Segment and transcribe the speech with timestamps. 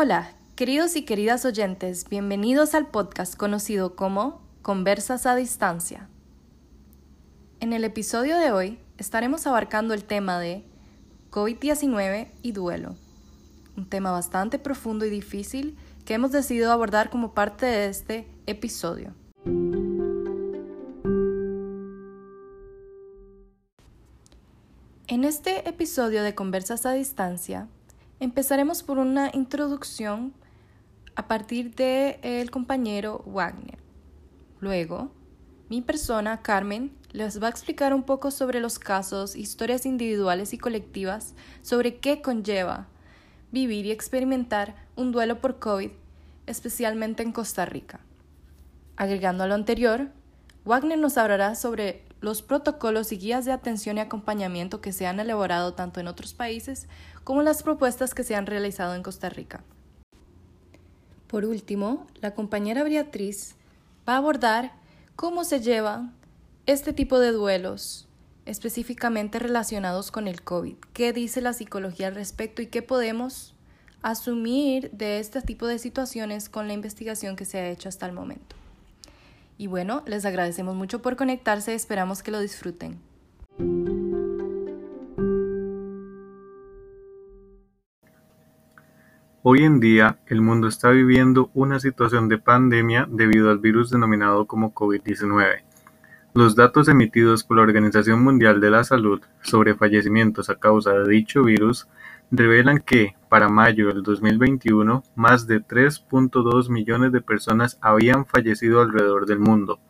[0.00, 6.08] Hola, queridos y queridas oyentes, bienvenidos al podcast conocido como Conversas a Distancia.
[7.58, 10.62] En el episodio de hoy estaremos abarcando el tema de
[11.32, 12.94] COVID-19 y duelo,
[13.76, 19.14] un tema bastante profundo y difícil que hemos decidido abordar como parte de este episodio.
[25.08, 27.66] En este episodio de Conversas a Distancia,
[28.20, 30.34] empezaremos por una introducción
[31.14, 33.78] a partir del el compañero Wagner.
[34.60, 35.12] Luego,
[35.68, 40.58] mi persona, Carmen, les va a explicar un poco sobre los casos, historias individuales y
[40.58, 42.88] colectivas, sobre qué conlleva
[43.50, 45.90] vivir y experimentar un duelo por COVID,
[46.46, 48.00] especialmente en Costa Rica.
[48.96, 50.10] Agregando a lo anterior,
[50.64, 55.20] Wagner nos hablará sobre los protocolos y guías de atención y acompañamiento que se han
[55.20, 56.88] elaborado tanto en otros países
[57.28, 59.62] como las propuestas que se han realizado en Costa Rica.
[61.26, 63.54] Por último, la compañera Beatriz
[64.08, 64.72] va a abordar
[65.14, 66.14] cómo se llevan
[66.64, 68.08] este tipo de duelos
[68.46, 70.76] específicamente relacionados con el COVID.
[70.94, 73.54] ¿Qué dice la psicología al respecto y qué podemos
[74.00, 78.12] asumir de este tipo de situaciones con la investigación que se ha hecho hasta el
[78.12, 78.56] momento?
[79.58, 82.98] Y bueno, les agradecemos mucho por conectarse, esperamos que lo disfruten.
[89.50, 94.44] Hoy en día, el mundo está viviendo una situación de pandemia debido al virus denominado
[94.44, 95.62] como COVID-19.
[96.34, 101.08] Los datos emitidos por la Organización Mundial de la Salud sobre fallecimientos a causa de
[101.08, 101.88] dicho virus
[102.30, 109.24] revelan que, para mayo del 2021, más de 3.2 millones de personas habían fallecido alrededor
[109.24, 109.80] del mundo,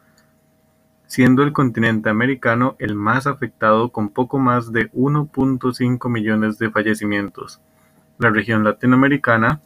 [1.08, 7.60] siendo el continente americano el más afectado con poco más de 1.5 millones de fallecimientos.
[8.18, 9.60] La región latinoamericana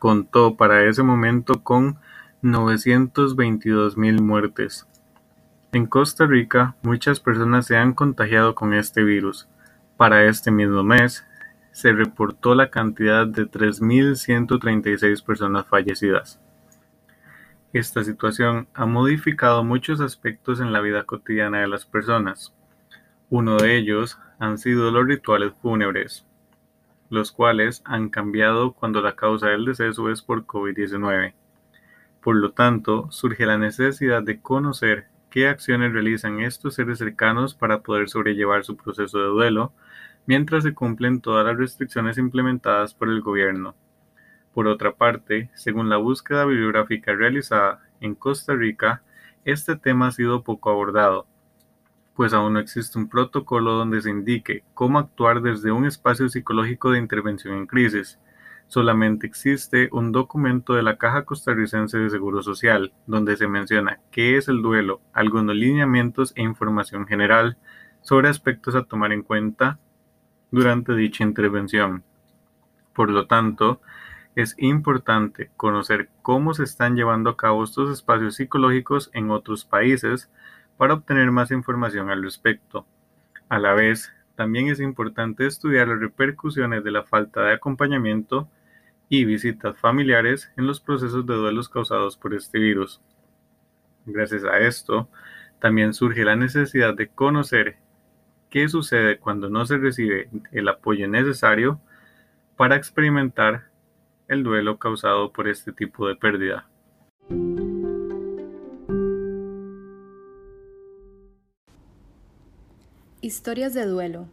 [0.00, 1.98] contó para ese momento con
[2.42, 4.88] 922 mil muertes.
[5.70, 9.48] En Costa Rica, muchas personas se han contagiado con este virus,
[9.96, 11.24] para este mismo mes,
[11.70, 16.40] se reportó la cantidad de 3.136 personas fallecidas.
[17.72, 22.52] Esta situación ha modificado muchos aspectos en la vida cotidiana de las personas.
[23.30, 26.25] Uno de ellos han sido los rituales fúnebres,
[27.10, 31.34] los cuales han cambiado cuando la causa del deceso es por COVID-19.
[32.20, 37.82] Por lo tanto, surge la necesidad de conocer qué acciones realizan estos seres cercanos para
[37.82, 39.72] poder sobrellevar su proceso de duelo
[40.26, 43.74] mientras se cumplen todas las restricciones implementadas por el gobierno.
[44.52, 49.02] Por otra parte, según la búsqueda bibliográfica realizada en Costa Rica,
[49.44, 51.26] este tema ha sido poco abordado,
[52.16, 56.90] pues aún no existe un protocolo donde se indique cómo actuar desde un espacio psicológico
[56.90, 58.18] de intervención en crisis.
[58.68, 64.38] Solamente existe un documento de la Caja Costarricense de Seguro Social, donde se menciona qué
[64.38, 67.58] es el duelo, algunos lineamientos e información general
[68.00, 69.78] sobre aspectos a tomar en cuenta
[70.50, 72.02] durante dicha intervención.
[72.94, 73.82] Por lo tanto,
[74.36, 80.30] es importante conocer cómo se están llevando a cabo estos espacios psicológicos en otros países
[80.76, 82.86] para obtener más información al respecto.
[83.48, 88.48] A la vez, también es importante estudiar las repercusiones de la falta de acompañamiento
[89.08, 93.00] y visitas familiares en los procesos de duelos causados por este virus.
[94.04, 95.08] Gracias a esto,
[95.60, 97.78] también surge la necesidad de conocer
[98.50, 101.80] ¿Qué sucede cuando no se recibe el apoyo necesario
[102.56, 103.64] para experimentar
[104.28, 106.66] el duelo causado por este tipo de pérdida?
[113.26, 114.28] Historias de duelo.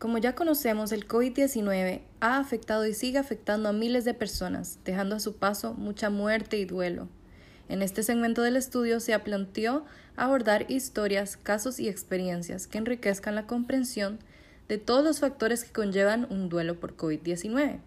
[0.00, 5.14] Como ya conocemos, el COVID-19 ha afectado y sigue afectando a miles de personas, dejando
[5.14, 7.06] a su paso mucha muerte y duelo.
[7.68, 9.84] En este segmento del estudio se planteó
[10.16, 14.18] abordar historias, casos y experiencias que enriquezcan la comprensión
[14.66, 17.78] de todos los factores que conllevan un duelo por COVID-19.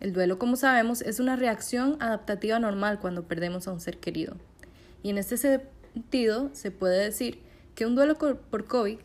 [0.00, 4.34] El duelo, como sabemos, es una reacción adaptativa normal cuando perdemos a un ser querido.
[5.04, 7.38] Y en este sentido, se puede decir
[7.76, 8.98] que un duelo por COVID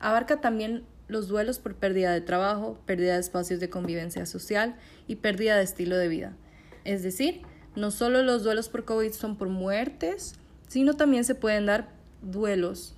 [0.00, 4.76] abarca también los duelos por pérdida de trabajo, pérdida de espacios de convivencia social
[5.06, 6.36] y pérdida de estilo de vida.
[6.84, 7.42] Es decir,
[7.76, 10.34] no solo los duelos por COVID son por muertes,
[10.68, 11.88] sino también se pueden dar
[12.22, 12.94] duelos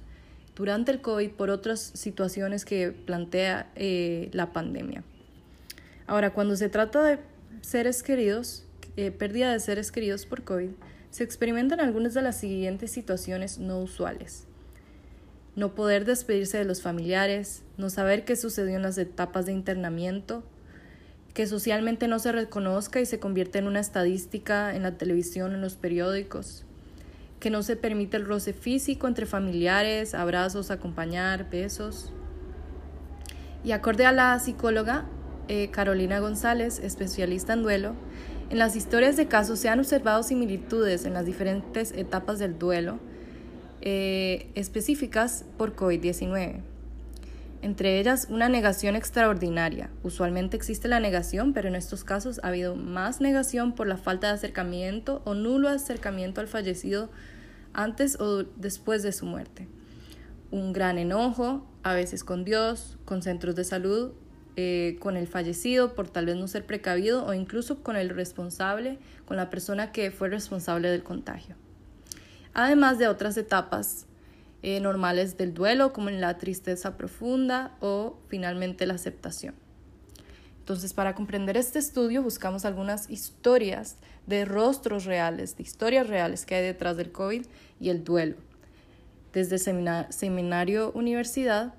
[0.54, 5.02] durante el COVID por otras situaciones que plantea eh, la pandemia.
[6.06, 7.18] Ahora, cuando se trata de
[7.62, 8.64] seres queridos,
[8.96, 10.70] eh, pérdida de seres queridos por COVID,
[11.10, 14.46] se experimentan algunas de las siguientes situaciones no usuales.
[15.54, 20.44] No poder despedirse de los familiares, no saber qué sucedió en las etapas de internamiento,
[21.34, 25.60] que socialmente no se reconozca y se convierte en una estadística en la televisión, en
[25.60, 26.64] los periódicos,
[27.40, 32.12] que no se permite el roce físico entre familiares, abrazos, acompañar, besos.
[33.64, 35.06] Y acorde a la psicóloga
[35.48, 37.94] eh, Carolina González, especialista en duelo,
[38.52, 43.00] en las historias de casos se han observado similitudes en las diferentes etapas del duelo
[43.82, 46.62] eh, específicas por COVID-19
[47.62, 49.88] entre ellas una negación extraordinaria.
[50.02, 54.26] Usualmente existe la negación, pero en estos casos ha habido más negación por la falta
[54.26, 57.08] de acercamiento o nulo acercamiento al fallecido
[57.72, 59.68] antes o después de su muerte.
[60.50, 64.12] Un gran enojo, a veces con Dios, con centros de salud,
[64.56, 68.98] eh, con el fallecido por tal vez no ser precavido o incluso con el responsable,
[69.24, 71.54] con la persona que fue responsable del contagio.
[72.54, 74.06] Además de otras etapas
[74.62, 79.54] eh, normales del duelo, como en la tristeza profunda o finalmente la aceptación.
[80.58, 83.96] Entonces, para comprender este estudio, buscamos algunas historias
[84.28, 87.44] de rostros reales, de historias reales que hay detrás del COVID
[87.80, 88.36] y el duelo.
[89.32, 91.74] Desde seminario Universidad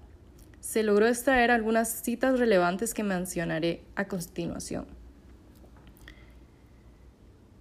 [0.60, 4.86] se logró extraer algunas citas relevantes que mencionaré a continuación.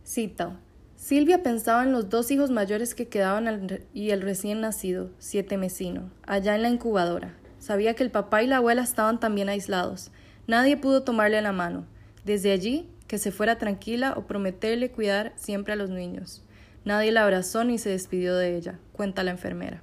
[0.03, 0.58] Cita.
[1.02, 6.12] Silvia pensaba en los dos hijos mayores que quedaban y el recién nacido, siete mesino,
[6.25, 7.34] allá en la incubadora.
[7.58, 10.12] Sabía que el papá y la abuela estaban también aislados.
[10.46, 11.87] Nadie pudo tomarle la mano.
[12.25, 16.44] Desde allí, que se fuera tranquila o prometerle cuidar siempre a los niños.
[16.84, 19.82] Nadie la abrazó ni se despidió de ella, cuenta la enfermera.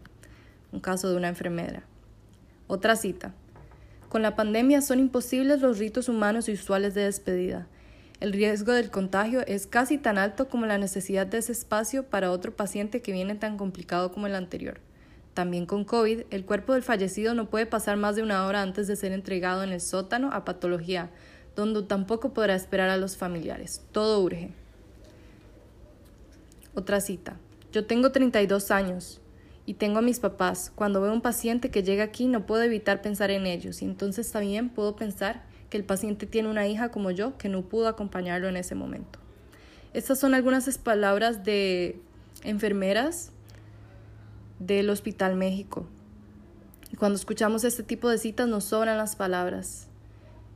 [0.71, 1.83] Un caso de una enfermera.
[2.67, 3.33] Otra cita.
[4.07, 7.67] Con la pandemia son imposibles los ritos humanos y usuales de despedida.
[8.19, 12.31] El riesgo del contagio es casi tan alto como la necesidad de ese espacio para
[12.31, 14.81] otro paciente que viene tan complicado como el anterior.
[15.33, 18.87] También con COVID, el cuerpo del fallecido no puede pasar más de una hora antes
[18.87, 21.11] de ser entregado en el sótano a patología,
[21.55, 23.85] donde tampoco podrá esperar a los familiares.
[23.93, 24.51] Todo urge.
[26.75, 27.37] Otra cita.
[27.71, 29.21] Yo tengo 32 años
[29.65, 30.73] y tengo a mis papás.
[30.75, 34.29] Cuando veo un paciente que llega aquí no puedo evitar pensar en ellos y entonces
[34.29, 38.47] también puedo pensar que el paciente tiene una hija como yo que no pudo acompañarlo
[38.47, 39.19] en ese momento.
[39.93, 41.99] Estas son algunas palabras de
[42.43, 43.31] enfermeras
[44.59, 45.87] del Hospital México.
[46.97, 49.87] cuando escuchamos este tipo de citas nos sobran las palabras.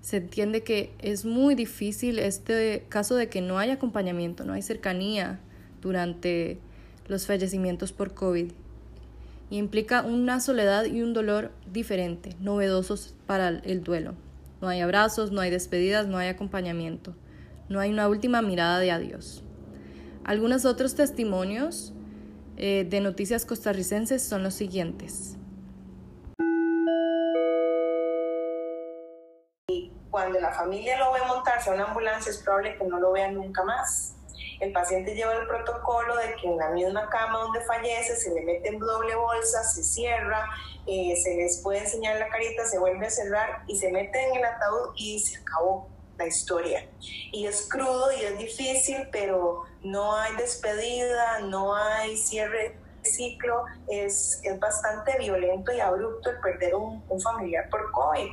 [0.02, 4.62] Se entiende que es muy difícil este caso de que no hay acompañamiento, no hay
[4.62, 5.40] cercanía
[5.82, 6.60] durante
[7.08, 8.52] los fallecimientos por COVID
[9.50, 14.16] y implica una soledad y un dolor diferente, novedosos para el duelo.
[14.64, 17.14] No hay abrazos, no hay despedidas, no hay acompañamiento.
[17.68, 19.44] No hay una última mirada de adiós.
[20.24, 21.92] Algunos otros testimonios
[22.56, 25.36] eh, de noticias costarricenses son los siguientes.
[30.10, 33.36] Cuando la familia lo ve montarse a una ambulancia es probable que no lo vean
[33.36, 34.16] nunca más.
[34.62, 38.44] El paciente lleva el protocolo de que en la misma cama donde fallece se le
[38.44, 40.50] mete doble bolsa, se cierra,
[40.88, 44.38] eh, se les puede enseñar la carita, se vuelve a cerrar y se mete en
[44.38, 46.90] el ataúd y se acabó la historia.
[47.32, 53.66] Y es crudo y es difícil, pero no hay despedida, no hay cierre de ciclo,
[53.90, 58.30] es, es bastante violento y abrupto el perder un, un familiar por COVID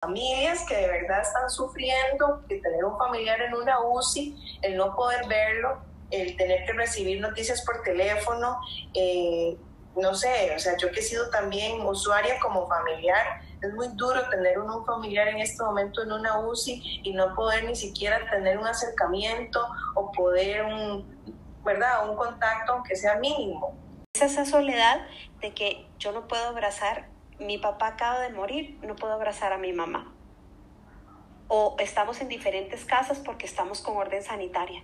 [0.00, 4.94] familias que de verdad están sufriendo de tener un familiar en una UCI, el no
[4.94, 5.78] poder verlo,
[6.10, 8.58] el tener que recibir noticias por teléfono,
[8.94, 9.56] eh,
[10.00, 14.28] no sé, o sea, yo que he sido también usuaria como familiar, es muy duro
[14.28, 18.58] tener un familiar en este momento en una UCI y no poder ni siquiera tener
[18.58, 19.60] un acercamiento
[19.94, 22.08] o poder un, ¿verdad?
[22.08, 23.76] Un contacto aunque sea mínimo.
[24.14, 25.06] Es esa soledad
[25.40, 27.06] de que yo no puedo abrazar
[27.38, 30.12] mi papá acaba de morir, no puedo abrazar a mi mamá.
[31.46, 34.82] O estamos en diferentes casas porque estamos con orden sanitaria.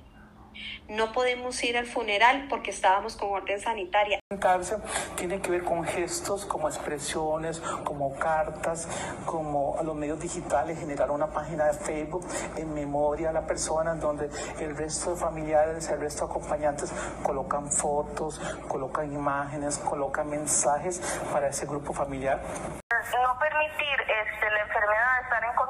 [0.88, 4.20] No podemos ir al funeral porque estábamos con orden sanitaria.
[5.16, 8.88] Tiene que ver con gestos, como expresiones, como cartas,
[9.24, 13.94] como a los medios digitales, generar una página de Facebook en memoria a la persona,
[13.94, 14.28] donde
[14.60, 16.92] el resto de familiares, el resto de acompañantes
[17.22, 21.00] colocan fotos, colocan imágenes, colocan mensajes
[21.32, 22.40] para ese grupo familiar.
[22.90, 25.63] No permitir este, la enfermedad de estar en contacto,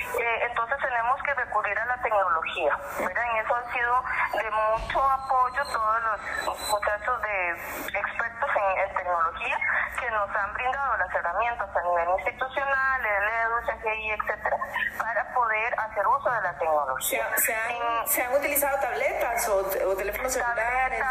[0.00, 2.78] eh, entonces tenemos que recurrir a la tecnología.
[2.98, 7.50] En eso han sido de mucho apoyo todos los muchachos de
[7.98, 9.58] expertos en, tecnología
[9.98, 14.56] que nos han brindado las herramientas a nivel institucional, el EDU, CGI, etcétera,
[14.98, 17.26] para poder hacer uso de la tecnología.
[17.36, 19.64] ¿Se, han, utilizado tabletas o,
[19.96, 21.02] teléfonos celulares?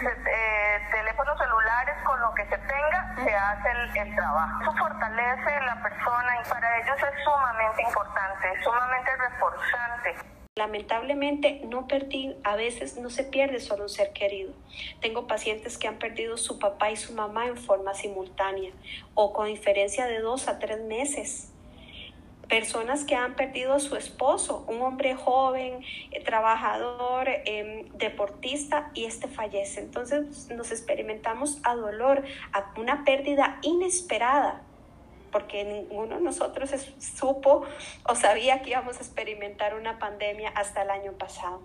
[0.00, 1.27] Eh, teléfonos celulares
[2.04, 4.62] con lo que se tenga, se hace el, el trabajo.
[4.62, 10.38] Eso fortalece a la persona y para ellos es sumamente importante, sumamente reforzante.
[10.56, 14.52] Lamentablemente no perdí, a veces no se pierde solo un ser querido.
[15.00, 18.72] Tengo pacientes que han perdido su papá y su mamá en forma simultánea
[19.14, 21.52] o con diferencia de dos a tres meses.
[22.48, 29.04] Personas que han perdido a su esposo, un hombre joven, eh, trabajador, eh, deportista y
[29.04, 29.80] este fallece.
[29.80, 34.62] Entonces nos experimentamos a dolor, a una pérdida inesperada
[35.30, 37.64] porque ninguno de nosotros supo
[38.04, 41.60] o sabía que íbamos a experimentar una pandemia hasta el año pasado.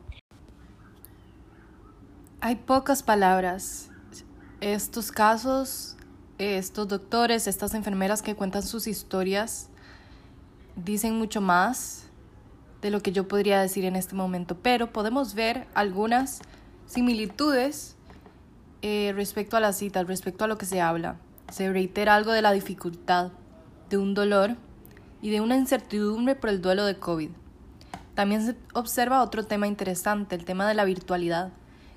[2.41, 3.89] Hay pocas palabras.
[4.59, 5.97] Estos casos,
[6.37, 9.69] estos doctores, estas enfermeras que cuentan sus historias,
[10.75, 12.05] dicen mucho más
[12.81, 16.41] de lo que yo podría decir en este momento, pero podemos ver algunas
[16.85, 17.95] similitudes
[18.81, 21.15] eh, respecto a las citas, respecto a lo que se habla.
[21.51, 23.31] Se reitera algo de la dificultad
[23.89, 24.57] de un dolor
[25.21, 27.29] y de una incertidumbre por el duelo de COVID.
[28.15, 31.51] También se observa otro tema interesante, el tema de la virtualidad,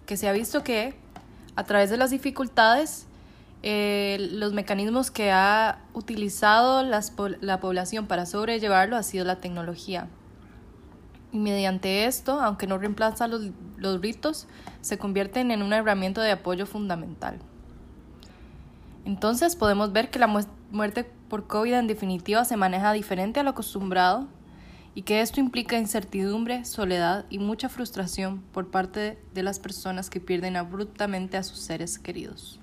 [0.06, 0.94] que se ha visto que
[1.56, 3.06] a través de las dificultades,
[3.62, 10.08] eh, los mecanismos que ha utilizado la población para sobrellevarlo ha sido la tecnología.
[11.32, 13.50] Y mediante esto, aunque no reemplaza los,
[14.00, 14.46] ritos,
[14.80, 17.38] se convierten en una herramienta de apoyo fundamental.
[19.04, 20.28] Entonces podemos ver que la
[20.70, 24.28] muerte por COVID en definitiva se maneja diferente a lo acostumbrado
[24.94, 30.20] y que esto implica incertidumbre, soledad y mucha frustración por parte de las personas que
[30.20, 32.60] pierden abruptamente a sus seres queridos.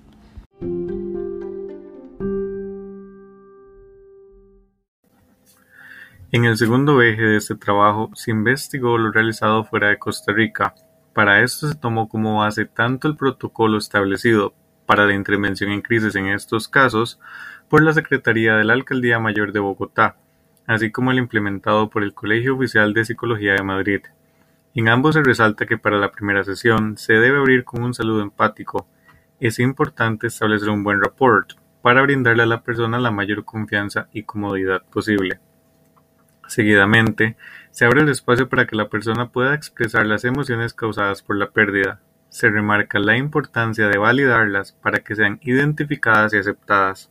[6.34, 10.74] En el segundo eje de este trabajo se investigó lo realizado fuera de Costa Rica.
[11.12, 14.52] Para esto se tomó como base tanto el protocolo establecido
[14.84, 17.20] para la intervención en crisis en estos casos,
[17.68, 20.16] por la Secretaría de la Alcaldía Mayor de Bogotá,
[20.66, 24.00] así como el implementado por el Colegio Oficial de Psicología de Madrid.
[24.74, 28.22] En ambos se resalta que para la primera sesión se debe abrir con un saludo
[28.22, 28.88] empático.
[29.38, 34.24] Es importante establecer un buen rapport para brindarle a la persona la mayor confianza y
[34.24, 35.38] comodidad posible.
[36.46, 37.36] Seguidamente,
[37.70, 41.50] se abre el espacio para que la persona pueda expresar las emociones causadas por la
[41.50, 42.00] pérdida.
[42.28, 47.10] Se remarca la importancia de validarlas para que sean identificadas y aceptadas.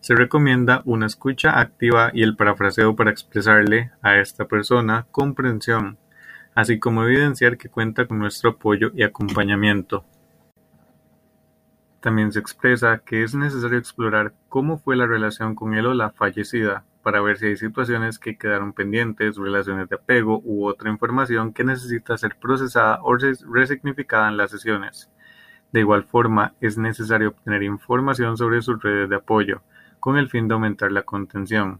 [0.00, 5.98] Se recomienda una escucha activa y el parafraseo para expresarle a esta persona comprensión,
[6.54, 10.04] así como evidenciar que cuenta con nuestro apoyo y acompañamiento.
[12.00, 16.10] También se expresa que es necesario explorar cómo fue la relación con él o la
[16.10, 21.54] fallecida, para ver si hay situaciones que quedaron pendientes, relaciones de apego u otra información
[21.54, 25.10] que necesita ser procesada o resignificada en las sesiones.
[25.72, 29.62] De igual forma, es necesario obtener información sobre sus redes de apoyo,
[30.00, 31.78] con el fin de aumentar la contención.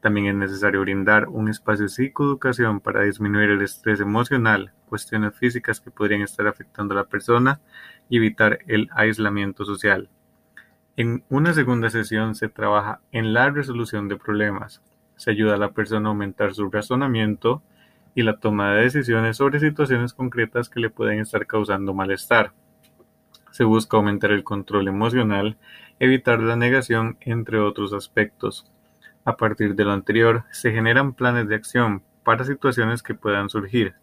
[0.00, 5.80] También es necesario brindar un espacio de psicoeducación para disminuir el estrés emocional, cuestiones físicas
[5.80, 7.60] que podrían estar afectando a la persona
[8.08, 10.08] y evitar el aislamiento social.
[10.98, 14.82] En una segunda sesión se trabaja en la resolución de problemas.
[15.14, 17.62] Se ayuda a la persona a aumentar su razonamiento
[18.16, 22.50] y la toma de decisiones sobre situaciones concretas que le pueden estar causando malestar.
[23.52, 25.56] Se busca aumentar el control emocional,
[26.00, 28.68] evitar la negación, entre otros aspectos.
[29.24, 33.94] A partir de lo anterior, se generan planes de acción para situaciones que puedan surgir.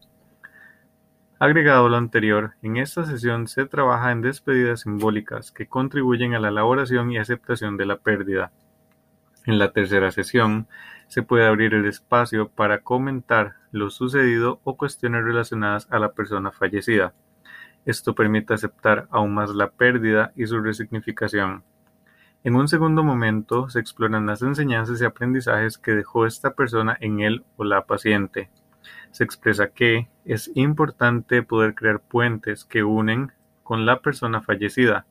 [1.38, 6.48] Agregado lo anterior, en esta sesión se trabaja en despedidas simbólicas que contribuyen a la
[6.48, 8.54] elaboración y aceptación de la pérdida.
[9.46, 10.70] En la tercera sesión,
[11.08, 16.54] se puede abrir el espacio para comentar lo sucedido o cuestiones relacionadas a la persona
[16.54, 17.14] fallecida.
[17.86, 21.66] Esto permite aceptar aún más la pérdida y su resignificación.
[22.46, 27.20] En un segundo momento se exploran las enseñanzas y aprendizajes que dejó esta persona en
[27.20, 28.50] él o la paciente.
[29.16, 33.32] Se expresa que es importante poder crear puentes que unen
[33.64, 35.06] con la persona fallecida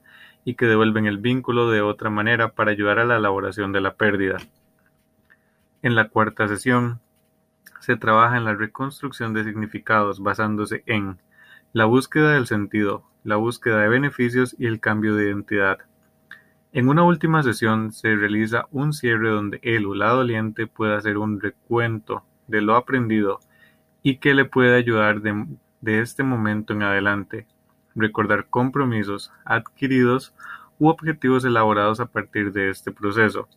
[0.45, 3.95] y que devuelven el vínculo de otra manera para ayudar a la elaboración de la
[3.95, 4.37] pérdida.
[5.81, 7.01] En la cuarta sesión
[7.81, 11.17] se trabaja en la reconstrucción de significados basándose en
[11.73, 15.79] la búsqueda del sentido, la búsqueda de beneficios y el cambio de identidad.
[16.75, 21.17] En una última sesión se realiza un cierre donde el o la doliente puede hacer
[21.17, 23.41] un recuento de lo aprendido
[24.05, 25.47] y que le puede ayudar de,
[25.81, 27.47] de este momento en adelante,
[27.97, 30.35] recordar compromisos adquiridos
[30.79, 33.49] u objetivos elaborados a partir de este proceso,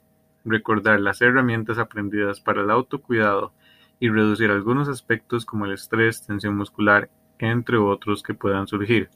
[0.46, 3.52] recordar las herramientas aprendidas para el autocuidado
[4.00, 9.10] y reducir algunos aspectos como el estrés, tensión muscular entre otros que puedan surgir.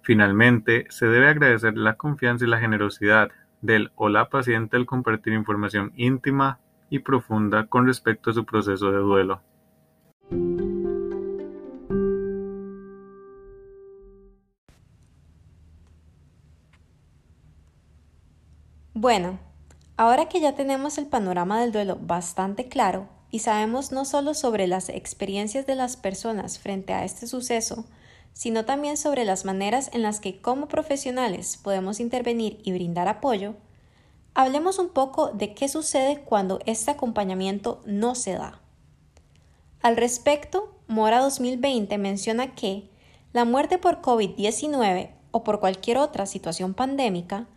[0.00, 5.34] Finalmente, se debe agradecer la confianza y la generosidad del o la paciente al compartir
[5.34, 9.42] información íntima y profunda con respecto a su proceso de duelo.
[19.02, 19.40] Bueno,
[19.96, 24.68] ahora que ya tenemos el panorama del duelo bastante claro y sabemos no solo sobre
[24.68, 27.84] las experiencias de las personas frente a este suceso,
[28.32, 33.56] sino también sobre las maneras en las que como profesionales podemos intervenir y brindar apoyo,
[34.34, 38.60] hablemos un poco de qué sucede cuando este acompañamiento no se da.
[39.80, 42.88] Al respecto, Mora 2020 menciona que
[43.32, 47.48] la muerte por COVID-19 o por cualquier otra situación pandémica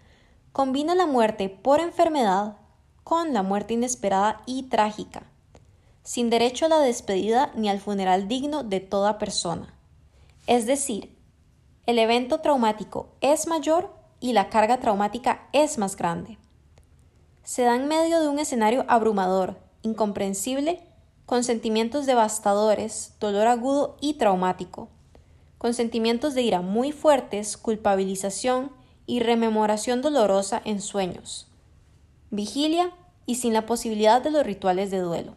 [0.55, 2.55] combina la muerte por enfermedad
[3.03, 5.24] con la muerte inesperada y trágica,
[6.01, 9.77] sin derecho a la despedida ni al funeral digno de toda persona.
[10.47, 11.13] Es decir,
[11.85, 16.38] el evento traumático es mayor y la carga traumática es más grande.
[17.43, 20.81] Se da en medio de un escenario abrumador, incomprensible,
[21.25, 24.88] con sentimientos devastadores, dolor agudo y traumático,
[25.57, 28.71] con sentimientos de ira muy fuertes, culpabilización,
[29.05, 31.47] y rememoración dolorosa en sueños,
[32.31, 32.91] vigilia
[33.25, 35.35] y sin la posibilidad de los rituales de duelo.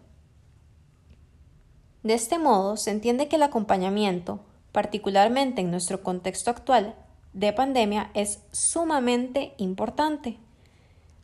[2.02, 4.40] De este modo, se entiende que el acompañamiento,
[4.72, 6.94] particularmente en nuestro contexto actual
[7.32, 10.38] de pandemia, es sumamente importante.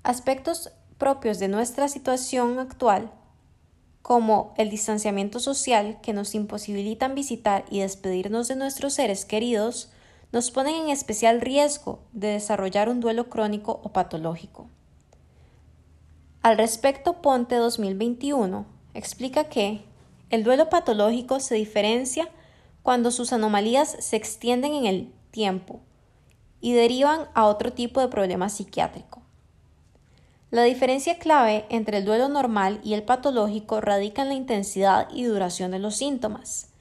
[0.03, 3.11] Aspectos propios de nuestra situación actual,
[4.03, 9.91] como el distanciamiento social que nos imposibilitan visitar y despedirnos de nuestros seres queridos,
[10.35, 14.69] nos ponen en especial riesgo de desarrollar un duelo crónico o patológico.
[16.43, 19.85] Al respecto, Ponte 2021 explica que
[20.31, 22.29] el duelo patológico se diferencia
[22.83, 25.83] cuando sus anomalías se extienden en el tiempo
[26.61, 29.23] y derivan a otro tipo de problema psiquiátrico.
[30.51, 35.23] La diferencia clave entre el duelo normal y el patológico radica en la intensidad y
[35.23, 36.73] duración de los síntomas,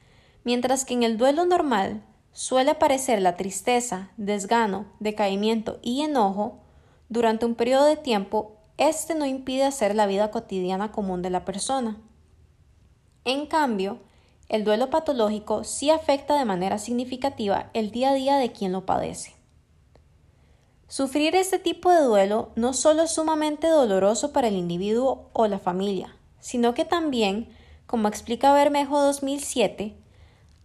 [0.44, 2.02] mientras que en el duelo normal
[2.34, 6.60] suele aparecer la tristeza, desgano, decaimiento y enojo,
[7.10, 11.46] durante un periodo de tiempo, este no impide hacer la vida cotidiana común de la
[11.46, 11.98] persona.
[13.24, 14.00] En cambio,
[14.50, 18.86] el duelo patológico sí afecta de manera significativa el día a día de quien lo
[18.86, 19.36] padece.
[20.88, 25.60] Sufrir este tipo de duelo no solo es sumamente doloroso para el individuo o la
[25.60, 27.50] familia, sino que también,
[27.88, 29.96] como explica Bermejo 2007,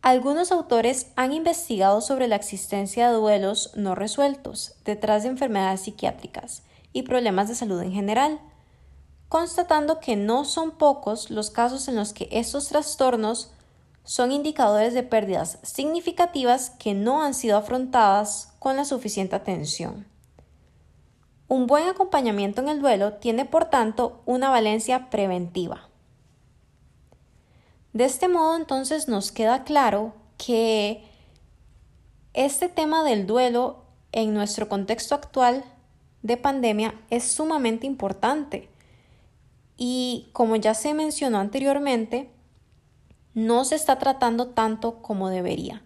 [0.01, 6.63] algunos autores han investigado sobre la existencia de duelos no resueltos detrás de enfermedades psiquiátricas
[6.93, 8.41] y problemas de salud en general,
[9.29, 13.51] constatando que no son pocos los casos en los que estos trastornos
[14.05, 20.07] son indicadores de pérdidas significativas que no han sido afrontadas con la suficiente atención.
[21.49, 25.88] Un buen acompañamiento en el duelo tiene, por tanto, una valencia preventiva.
[27.93, 31.05] De este modo entonces nos queda claro que
[32.35, 35.65] este tema del duelo en nuestro contexto actual
[36.23, 38.69] de pandemia es sumamente importante
[39.77, 42.29] y como ya se mencionó anteriormente,
[43.35, 45.83] no se está tratando tanto como debería.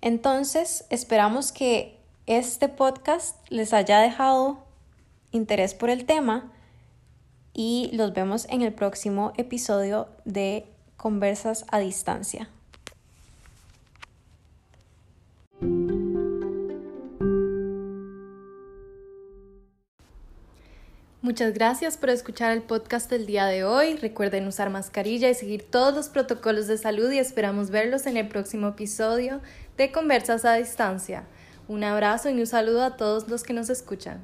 [0.00, 4.64] Entonces, esperamos que este podcast les haya dejado
[5.32, 6.52] interés por el tema
[7.52, 12.50] y los vemos en el próximo episodio de conversas a distancia.
[21.22, 23.96] Muchas gracias por escuchar el podcast del día de hoy.
[23.96, 28.28] Recuerden usar mascarilla y seguir todos los protocolos de salud y esperamos verlos en el
[28.28, 29.40] próximo episodio
[29.78, 31.24] de Conversas a Distancia.
[31.66, 34.22] Un abrazo y un saludo a todos los que nos escuchan.